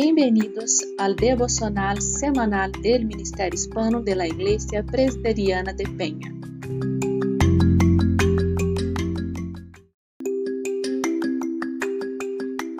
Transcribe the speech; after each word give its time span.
Bienvenidos 0.00 0.78
al 0.96 1.16
devocional 1.16 2.00
semanal 2.00 2.70
del 2.70 3.04
Ministerio 3.04 3.52
Hispano 3.52 4.00
de 4.00 4.14
la 4.14 4.28
Iglesia 4.28 4.84
Presbiteriana 4.84 5.72
de 5.72 5.88
Peña. 5.88 6.32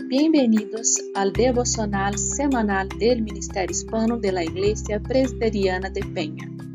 Bienvenidos 0.07 1.02
al 1.16 1.32
devocional 1.32 2.16
semanal 2.16 2.89
del 3.00 3.23
Ministerio 3.23 3.73
Hispano 3.73 4.19
de 4.19 4.30
la 4.30 4.45
Iglesia 4.45 5.00
Presbiteriana 5.00 5.91
de 5.91 6.03
Peña. 6.14 6.68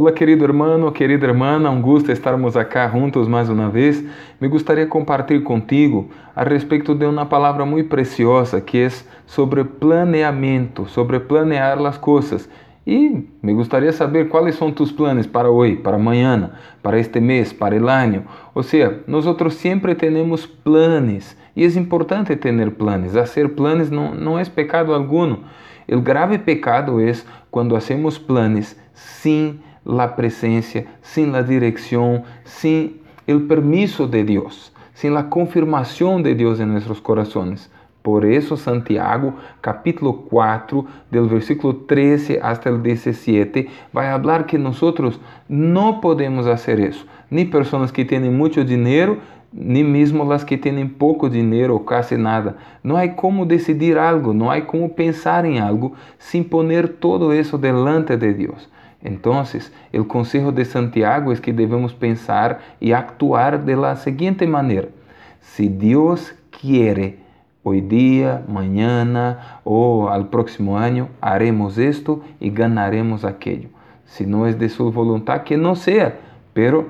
Olá, 0.00 0.12
querido 0.12 0.44
irmão, 0.44 0.92
querida 0.92 1.26
irmã, 1.26 1.58
um 1.68 1.82
gosto 1.82 2.12
estarmos 2.12 2.56
acá 2.56 2.88
juntos 2.88 3.26
mais 3.26 3.50
uma 3.50 3.68
vez. 3.68 4.00
Me 4.40 4.46
gostaria 4.46 4.84
de 4.84 4.88
compartilhar 4.88 5.42
contigo 5.42 6.08
a 6.36 6.44
respeito 6.44 6.94
de 6.94 7.04
uma 7.04 7.26
palavra 7.26 7.66
muito 7.66 7.88
preciosa 7.88 8.60
que 8.60 8.78
é 8.78 8.88
sobre 9.26 9.64
planeamento, 9.64 10.86
sobre 10.88 11.18
planear 11.18 11.84
as 11.84 11.98
coisas. 11.98 12.48
E 12.86 13.26
me 13.42 13.52
gostaria 13.52 13.92
saber 13.92 14.28
quais 14.28 14.54
são 14.54 14.70
tus 14.70 14.92
planos 14.92 15.26
para 15.26 15.50
hoje, 15.50 15.74
para 15.74 15.96
amanhã, 15.96 16.52
para 16.80 16.96
este 17.00 17.18
mês, 17.18 17.52
para 17.52 17.74
o 17.74 17.88
ano. 17.88 18.22
Ou 18.54 18.62
seja, 18.62 19.00
nós 19.04 19.24
sempre 19.54 19.96
temos 19.96 20.46
planos 20.46 21.36
e 21.56 21.64
é 21.64 21.66
importante 21.66 22.36
ter 22.36 22.70
planos. 22.70 23.14
Fazer 23.14 23.48
planos 23.48 23.90
não, 23.90 24.14
não 24.14 24.38
é 24.38 24.44
pecado 24.44 24.94
algum. 24.94 25.38
O 25.90 26.00
grave 26.00 26.38
pecado 26.38 27.00
é 27.00 27.12
quando 27.50 27.74
hacemos 27.74 28.16
planos 28.16 28.76
sem 28.94 29.58
la 29.84 30.16
presencia, 30.16 30.86
sin 31.02 31.32
la 31.32 31.42
dirección, 31.42 32.22
sin 32.44 33.00
el 33.26 33.42
permiso 33.42 34.06
de 34.06 34.24
Dios, 34.24 34.72
sin 34.94 35.14
la 35.14 35.28
confirmación 35.28 36.22
de 36.22 36.34
Dios 36.34 36.60
en 36.60 36.72
nuestros 36.72 37.00
corazones. 37.00 37.70
Por 38.02 38.24
eso 38.24 38.56
Santiago, 38.56 39.34
capítulo 39.60 40.24
4, 40.30 40.86
del 41.10 41.28
versículo 41.28 41.76
13 41.86 42.40
hasta 42.42 42.70
el 42.70 42.82
17, 42.82 43.68
va 43.94 44.04
a 44.04 44.14
hablar 44.14 44.46
que 44.46 44.58
nosotros 44.58 45.20
no 45.48 46.00
podemos 46.00 46.46
hacer 46.46 46.80
eso. 46.80 47.04
Ni 47.28 47.44
personas 47.44 47.92
que 47.92 48.04
tienen 48.04 48.36
mucho 48.36 48.64
dinero, 48.64 49.18
ni 49.52 49.82
mesmo 49.82 50.24
las 50.24 50.44
que 50.44 50.56
têm 50.56 50.86
pouco 50.88 51.28
dinheiro 51.28 51.74
ou 51.74 51.80
quase 51.80 52.16
nada. 52.16 52.56
Não 52.82 52.96
há 52.96 53.08
como 53.08 53.46
decidir 53.46 53.96
algo, 53.96 54.32
não 54.32 54.50
há 54.50 54.60
como 54.60 54.88
pensar 54.88 55.44
em 55.44 55.58
algo 55.58 55.94
sem 56.18 56.42
poner 56.42 56.88
todo 56.88 57.32
isso 57.32 57.56
delante 57.56 58.16
de 58.16 58.32
Deus. 58.32 58.68
Entonces, 59.02 59.72
el 59.92 60.06
consejo 60.06 60.52
de 60.52 60.64
Santiago 60.64 61.32
es 61.32 61.40
que 61.40 61.52
debemos 61.52 61.94
pensar 61.94 62.60
y 62.80 62.92
actuar 62.92 63.64
de 63.64 63.76
la 63.76 63.96
siguiente 63.96 64.46
manera. 64.46 64.88
Si 65.40 65.68
Dios 65.68 66.34
quiere, 66.60 67.18
hoy 67.62 67.80
día, 67.80 68.42
mañana 68.48 69.60
o 69.64 70.08
al 70.08 70.28
próximo 70.28 70.78
año, 70.78 71.08
haremos 71.20 71.78
esto 71.78 72.22
y 72.40 72.50
ganaremos 72.50 73.24
aquello. 73.24 73.68
Si 74.06 74.26
no 74.26 74.46
es 74.46 74.58
de 74.58 74.68
su 74.68 74.90
voluntad, 74.90 75.42
que 75.42 75.56
no 75.56 75.76
sea, 75.76 76.18
pero 76.52 76.86